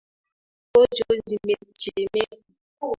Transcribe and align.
Pojo 0.71 1.05
zimechemka. 1.27 2.25